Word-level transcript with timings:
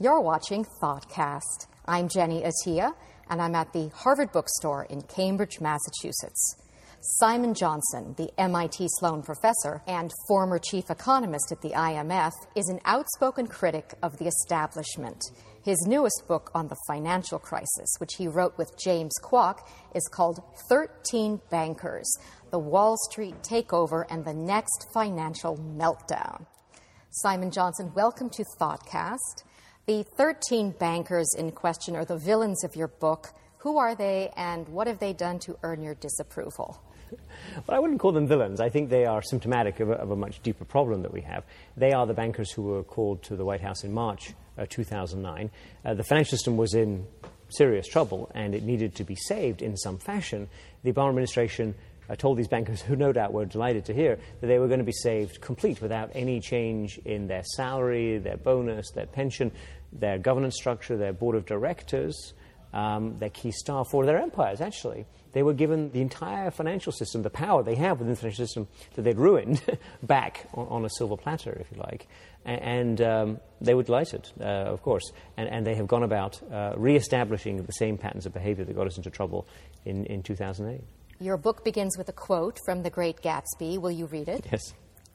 You're 0.00 0.20
watching 0.20 0.66
Thoughtcast. 0.82 1.68
I'm 1.86 2.08
Jenny 2.08 2.42
Attiyeh, 2.42 2.92
and 3.30 3.40
I'm 3.40 3.54
at 3.54 3.72
the 3.72 3.92
Harvard 3.94 4.32
Bookstore 4.32 4.86
in 4.90 5.02
Cambridge, 5.02 5.60
Massachusetts. 5.60 6.56
Simon 7.00 7.54
Johnson, 7.54 8.12
the 8.16 8.28
MIT 8.38 8.88
Sloan 8.98 9.22
professor 9.22 9.80
and 9.86 10.12
former 10.26 10.58
chief 10.58 10.90
economist 10.90 11.52
at 11.52 11.62
the 11.62 11.70
IMF, 11.70 12.32
is 12.56 12.68
an 12.68 12.80
outspoken 12.84 13.46
critic 13.46 13.94
of 14.02 14.18
the 14.18 14.26
establishment. 14.26 15.22
His 15.62 15.86
newest 15.86 16.24
book 16.26 16.50
on 16.56 16.66
the 16.66 16.76
financial 16.88 17.38
crisis, 17.38 17.94
which 17.98 18.14
he 18.18 18.26
wrote 18.26 18.58
with 18.58 18.76
James 18.82 19.14
Kwak, 19.22 19.68
is 19.94 20.08
called 20.08 20.42
13 20.68 21.40
Bankers 21.50 22.10
The 22.50 22.58
Wall 22.58 22.96
Street 23.10 23.36
Takeover 23.42 24.04
and 24.10 24.24
the 24.24 24.34
Next 24.34 24.88
Financial 24.92 25.56
Meltdown. 25.56 26.46
Simon 27.10 27.52
Johnson, 27.52 27.92
welcome 27.94 28.28
to 28.30 28.44
Thoughtcast. 28.60 29.44
The 29.86 30.04
13 30.16 30.72
bankers 30.72 31.32
in 31.38 31.52
question 31.52 31.94
are 31.94 32.04
the 32.04 32.18
villains 32.18 32.64
of 32.64 32.74
your 32.74 32.88
book. 32.88 33.28
Who 33.58 33.78
are 33.78 33.94
they, 33.94 34.32
and 34.36 34.68
what 34.68 34.86
have 34.86 35.00
they 35.00 35.12
done 35.12 35.40
to 35.40 35.58
earn 35.62 35.82
your 35.82 35.94
disapproval? 35.94 36.80
Well, 37.66 37.76
I 37.76 37.80
wouldn't 37.80 38.00
call 38.00 38.12
them 38.12 38.28
villains. 38.28 38.60
I 38.60 38.68
think 38.68 38.90
they 38.90 39.06
are 39.06 39.22
symptomatic 39.22 39.80
of 39.80 39.88
a, 39.88 39.94
of 39.94 40.10
a, 40.10 40.16
much 40.16 40.42
deeper 40.42 40.66
problem 40.66 41.02
that 41.02 41.12
we 41.12 41.22
have. 41.22 41.44
They 41.74 41.92
are 41.92 42.06
the 42.06 42.12
bankers 42.12 42.52
who 42.52 42.62
were 42.64 42.84
called 42.84 43.22
to 43.24 43.36
the 43.36 43.46
White 43.46 43.62
House 43.62 43.82
in 43.82 43.94
March 43.94 44.34
uh, 44.58 44.66
2009. 44.68 45.50
Uh, 45.84 45.94
the 45.94 46.04
financial 46.04 46.36
system 46.36 46.58
was 46.58 46.74
in 46.74 47.06
serious 47.48 47.88
trouble 47.88 48.30
and 48.34 48.54
it 48.54 48.62
needed 48.62 48.94
to 48.96 49.04
be 49.04 49.14
saved 49.14 49.62
in 49.62 49.76
some 49.76 49.98
fashion. 49.98 50.48
The 50.82 50.92
Obama 50.92 51.08
administration 51.08 51.74
uh, 52.08 52.16
told 52.16 52.36
these 52.38 52.48
bankers, 52.48 52.82
who 52.88 52.96
no 52.96 53.12
doubt 53.12 53.32
were 53.32 53.46
delighted 53.46 53.86
to 53.86 53.94
hear, 53.94 54.18
that 54.40 54.46
they 54.46 54.58
were 54.58 54.68
going 54.68 54.80
to 54.80 54.84
be 54.84 54.92
saved 54.92 55.40
complete 55.40 55.80
without 55.80 56.10
any 56.14 56.40
change 56.40 56.98
in 57.06 57.26
their 57.26 57.42
salary, 57.42 58.18
their 58.18 58.36
bonus, 58.36 58.90
their 58.90 59.06
pension, 59.06 59.50
their 59.92 60.18
governance 60.18 60.56
structure, 60.56 60.96
their 60.96 61.12
board 61.12 61.36
of 61.36 61.46
directors, 61.46 62.34
um, 62.72 63.16
their 63.18 63.30
key 63.30 63.50
staff, 63.50 63.92
or 63.92 64.04
their 64.04 64.18
empires, 64.18 64.60
actually. 64.60 65.06
They 65.32 65.42
were 65.42 65.54
given 65.54 65.90
the 65.92 66.00
entire 66.00 66.50
financial 66.50 66.92
system, 66.92 67.22
the 67.22 67.30
power 67.30 67.62
they 67.62 67.74
have 67.76 67.98
within 67.98 68.14
the 68.14 68.20
financial 68.20 68.46
system 68.46 68.68
that 68.94 69.02
they'd 69.02 69.18
ruined, 69.18 69.62
back 70.02 70.46
on, 70.54 70.66
on, 70.68 70.84
a 70.84 70.90
silver 70.90 71.16
platter, 71.16 71.56
if 71.60 71.70
you 71.70 71.78
like. 71.78 72.06
And, 72.44 72.60
and 72.60 73.00
um, 73.02 73.40
they 73.60 73.74
were 73.74 73.82
delighted, 73.82 74.30
uh, 74.40 74.44
of 74.44 74.82
course. 74.82 75.12
And, 75.36 75.48
and, 75.48 75.66
they 75.66 75.74
have 75.74 75.86
gone 75.86 76.02
about 76.02 76.40
uh, 76.50 76.74
re 76.76 76.96
establishing 76.96 77.62
the 77.62 77.72
same 77.72 77.98
patterns 77.98 78.26
of 78.26 78.32
behavior 78.32 78.64
that 78.64 78.74
got 78.74 78.86
us 78.86 78.96
into 78.96 79.10
trouble 79.10 79.46
in, 79.84 80.04
in 80.06 80.22
2008. 80.22 80.82
Your 81.20 81.36
book 81.36 81.64
begins 81.64 81.98
with 81.98 82.08
a 82.08 82.12
quote 82.12 82.58
from 82.64 82.82
The 82.82 82.90
Great 82.90 83.20
Gatsby. 83.22 83.78
Will 83.78 83.90
you 83.90 84.06
read 84.06 84.28
it? 84.28 84.46
Yes. 84.50 84.72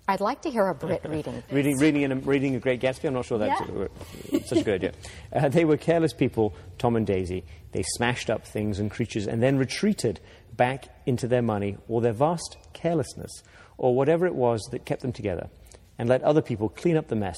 I'd 0.08 0.22
like 0.22 0.42
to 0.42 0.52
hear 0.52 0.68
a 0.68 0.76
Brit 0.76 1.02
reading. 1.08 1.44
reading, 1.52 1.78
reading, 1.78 2.12
a, 2.12 2.16
reading 2.16 2.56
a 2.56 2.59
Great 2.59 2.82
Gatsby. 2.82 3.06
I'm 3.06 3.14
not 3.14 3.26
sure 3.26 3.38
that's 3.38 3.62
yeah. 3.62 4.40
such 4.46 4.59
a 4.59 4.64
good 4.64 4.76
idea. 4.76 4.92
Uh, 5.34 5.50
they 5.50 5.66
were 5.66 5.78
careless 5.78 6.14
people, 6.14 6.54
Tom 6.78 6.96
and 6.96 7.08
Daisy. 7.08 7.44
They 7.72 7.82
smashed 7.96 8.30
up 8.30 8.46
things 8.46 8.78
and 8.78 8.92
creatures 8.92 9.26
and 9.26 9.42
then 9.42 9.58
retreated 9.58 10.20
back 10.56 10.90
into 11.08 11.28
their 11.28 11.42
money 11.42 11.76
or 11.88 12.02
their 12.02 12.14
vast 12.14 12.58
carelessness 12.74 13.31
or 13.80 13.96
whatever 13.96 14.28
it 14.28 14.36
was 14.36 14.62
that 14.72 14.86
kept 14.86 15.02
them 15.02 15.12
together 15.12 15.50
and 15.98 16.08
let 16.08 16.22
other 16.22 16.42
people 16.42 16.70
clean 16.70 16.98
up 16.98 17.08
the 17.08 17.16
mess 17.16 17.38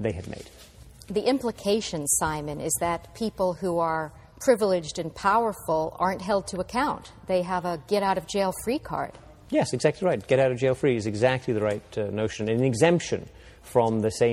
they 0.00 0.12
had 0.12 0.26
made. 0.28 0.48
The 1.08 1.28
implication, 1.28 2.06
Simon, 2.06 2.58
is 2.60 2.72
that 2.80 3.14
people 3.14 3.52
who 3.52 3.78
are 3.78 4.12
privileged 4.40 4.98
and 4.98 5.14
powerful 5.14 5.94
aren't 5.98 6.22
held 6.22 6.46
to 6.48 6.58
account. 6.58 7.12
They 7.26 7.42
have 7.42 7.64
a 7.64 7.82
get 7.86 8.02
out 8.02 8.16
of 8.16 8.26
jail 8.26 8.52
free 8.64 8.78
card. 8.78 9.12
Yes, 9.54 9.72
exactly 9.72 10.04
right. 10.04 10.26
Get 10.26 10.40
out 10.40 10.50
of 10.50 10.58
jail 10.58 10.74
free 10.74 10.96
is 10.96 11.06
exactly 11.06 11.54
the 11.54 11.60
right 11.60 11.80
uh, 11.96 12.10
notion. 12.10 12.48
An 12.48 12.64
exemption 12.64 13.28
from 13.62 14.00
the 14.00 14.10
same 14.10 14.32